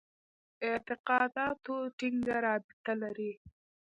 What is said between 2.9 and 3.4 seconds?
لري.